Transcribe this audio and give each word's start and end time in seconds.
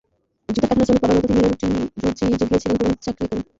জুতার 0.49 0.61
কারখানার 0.61 0.85
শ্রমিক 0.87 1.01
বাবার 1.03 1.15
মতো 1.17 1.27
তিনিও 1.27 1.47
রুটি-রুজি 1.47 2.35
জুগিয়েছিলেন 2.39 2.75
কেরানির 2.75 3.03
চাকরি 3.05 3.25
করে। 3.29 3.41